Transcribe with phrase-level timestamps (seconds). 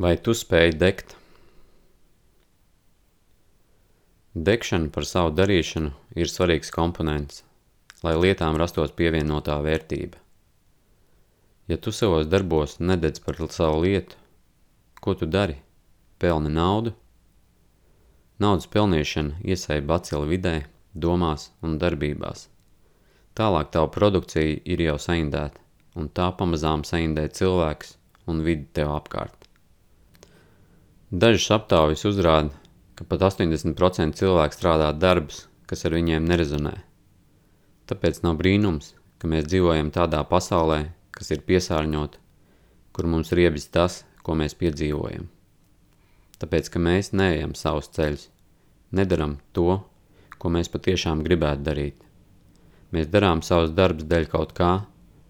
[0.00, 1.10] Vai tu spēj degt?
[4.32, 7.42] Degšana par savu darīšanu ir svarīgs komponents,
[8.00, 10.16] lai lietām rastos pievienotā vērtība.
[11.68, 14.16] Ja tu savos darbos nededz par savu lietu,
[15.04, 15.58] ko tu dari?
[16.16, 16.94] Pelni naudu?
[18.40, 20.54] Naudas pelnīšana iesēja bacili vidē,
[20.96, 22.46] domās un darbībās.
[23.36, 25.60] Tālāk tavu produkcija ir jau saindēta,
[25.92, 27.98] un tā pamazām saindē cilvēks
[28.32, 29.39] un vidi tev apkārt.
[31.10, 32.54] Dažas aptaujas uzrāda,
[32.94, 36.76] ka pat 80% cilvēku strādā darbus, kas ar viņiem nerezonē.
[37.90, 42.20] Tāpēc nav brīnums, ka mēs dzīvojam tādā pasaulē, kas ir piesārņota,
[42.94, 45.24] kur mums riebis tas, ko mēs piedzīvojam.
[46.38, 48.28] Tāpēc, ka mēs neejam savus ceļus,
[48.94, 49.80] nedaram to,
[50.38, 51.96] ko mēs patiešām gribētu darīt.
[52.94, 54.70] Mēs darām savus darbus dēļ kaut kā,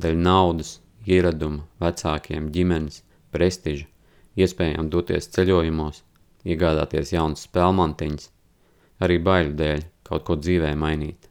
[0.00, 3.02] dēļ naudas, ieraduma, vecākiem, ģimenes,
[3.36, 3.90] prestiža,
[4.36, 6.02] iespējām doties ceļojumos,
[6.46, 8.28] iegādāties jaunas spēlmantiņas,
[9.02, 11.30] arī baiļu dēļ kaut ko dzīvē mainīt.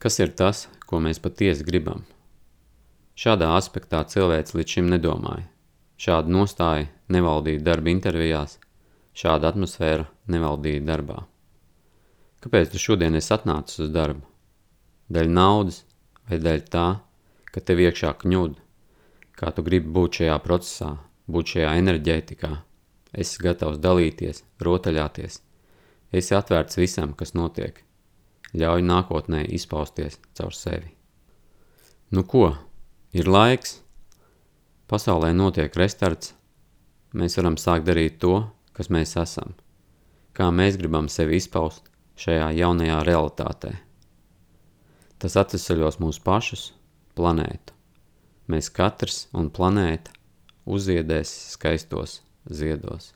[0.00, 2.04] Kas ir tas, ko mēs patiesi gribam?
[3.20, 5.44] Šādā aspektā cilvēks līdz šim nedomāja.
[6.00, 8.56] Šāda nostāja nevaldīja darba intervijās,
[9.12, 11.18] šāda atmosfēra nevaldīja darbā.
[12.40, 14.24] Kāpēc tu šodien esi atnācis uz darbu?
[15.12, 15.82] Dēļ naudas
[16.30, 16.86] vai dēļ tā,
[17.52, 18.69] ka tev iekšā kņūda?
[19.40, 20.90] Kā tu gribi būt šajā procesā,
[21.30, 22.50] būt šajā enerģētikā.
[23.16, 25.40] Esi gatavs dalīties, rotaļāties.
[26.12, 27.80] Esi atvērts visam, kas notiek.
[28.52, 30.92] Ļauj nākotnē izpausties caur sevi.
[32.10, 32.50] Nu ko,
[33.14, 33.78] ir laiks?
[34.90, 36.34] Pasaulē notiek restarts.
[37.14, 39.54] Mēs varam sākt darīt to, kas mēs esam.
[40.34, 41.88] Kā mēs gribam sevi izpaust
[42.20, 43.74] šajā jaunajā realitātē.
[45.20, 46.70] Tas atvesaļos mūs pašus,
[47.18, 47.79] planētu
[48.50, 50.14] mēs katrs un planēta
[50.66, 52.20] uziedēs skaistos
[52.50, 53.12] ziedos.